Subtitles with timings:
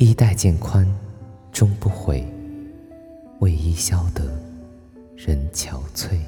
[0.00, 0.86] 衣带渐宽
[1.52, 2.26] 终不悔，
[3.40, 4.24] 为伊消得
[5.14, 6.18] 人憔悴。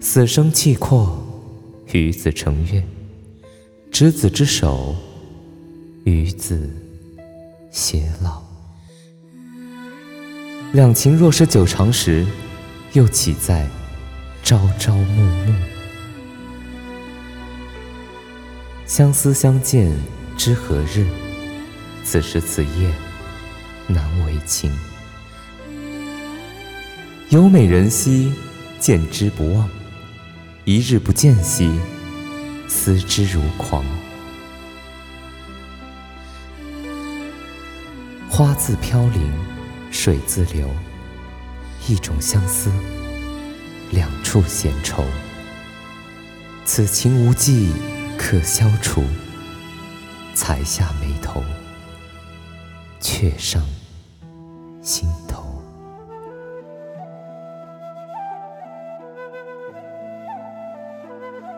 [0.00, 1.24] 死生契阔，
[1.92, 2.82] 与子成悦。
[3.92, 4.96] 执子之手，
[6.02, 6.68] 与子
[7.70, 8.42] 偕老。
[10.72, 12.26] 两情若是久长时，
[12.94, 13.68] 又岂在
[14.42, 15.67] 朝朝暮暮？
[18.88, 19.92] 相思相见
[20.34, 21.06] 知何日？
[22.04, 22.90] 此时此夜
[23.86, 24.72] 难为情。
[27.28, 28.32] 有美人兮，
[28.80, 29.68] 见之不忘；
[30.64, 31.70] 一日不见兮，
[32.66, 33.84] 思之如狂。
[38.30, 39.30] 花自飘零，
[39.90, 40.66] 水自流，
[41.86, 42.70] 一种相思，
[43.90, 45.04] 两处闲愁。
[46.64, 47.70] 此情无计
[48.18, 49.02] 可消除，
[50.34, 51.40] 才下眉头，
[53.00, 53.62] 却上
[54.82, 55.62] 心头。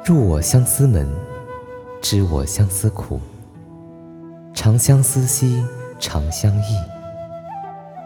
[0.04, 1.08] 入我相思门，
[2.00, 3.18] 知我相思苦。
[4.54, 5.64] 长相思兮
[5.98, 6.76] 长相忆，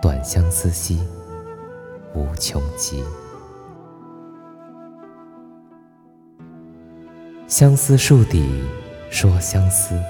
[0.00, 1.02] 短相思兮
[2.14, 3.02] 无穷极。
[7.46, 8.62] 相思树底
[9.10, 10.00] 说相思，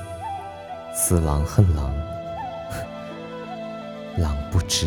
[0.95, 1.93] 思郎恨郎，
[4.17, 4.87] 郎不知。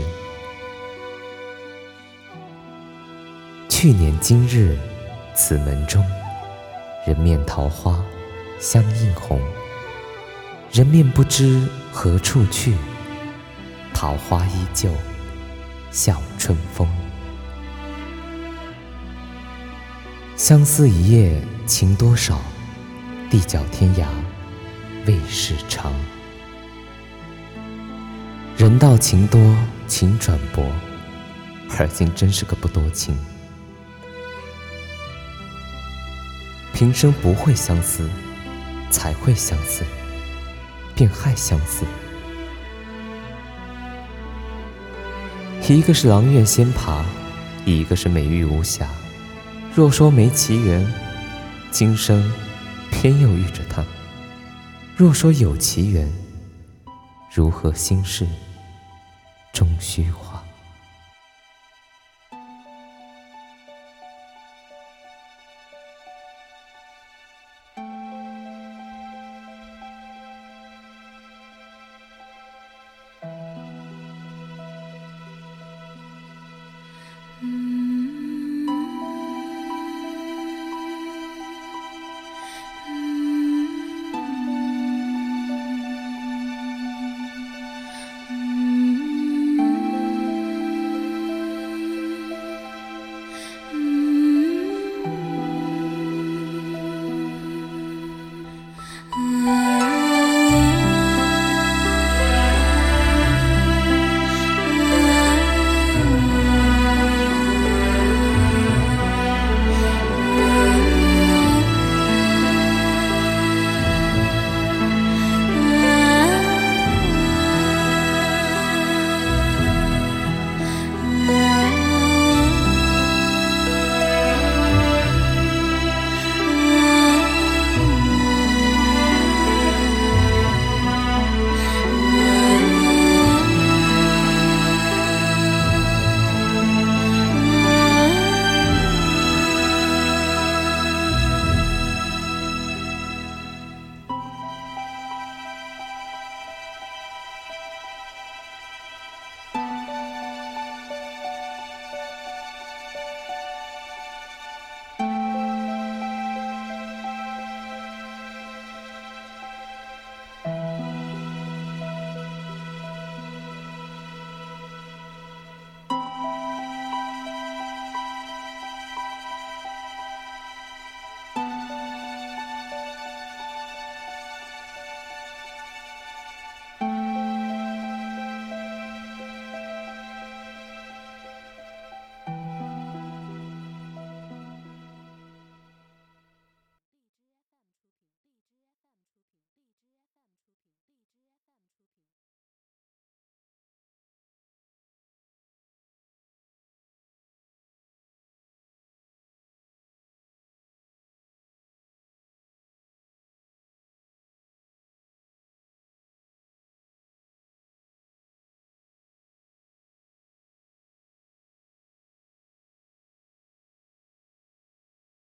[3.67, 4.77] 去年今日
[5.35, 6.03] 此门中。
[7.05, 8.03] 人面桃花
[8.59, 9.39] 相映红，
[10.71, 12.75] 人面不知何处去，
[13.93, 14.89] 桃花依旧
[15.89, 16.85] 笑春风。
[20.35, 22.39] 相思一夜情多少，
[23.29, 24.05] 地角天涯
[25.05, 25.91] 未是长。
[28.55, 29.53] 人道情多
[29.85, 30.63] 情转薄，
[31.77, 33.15] 而今真是个不多情。
[36.73, 38.09] 平生不会相思，
[38.89, 39.83] 才会相思，
[40.95, 41.85] 便害相思。
[45.67, 47.03] 一个是阆苑仙葩，
[47.65, 48.87] 一个是美玉无瑕。
[49.75, 50.83] 若说没奇缘，
[51.79, 52.23] 今生
[52.89, 53.83] 偏又遇着他；
[54.95, 56.11] 若说有奇缘，
[57.31, 58.25] 如何心事
[59.53, 60.26] 终虚化？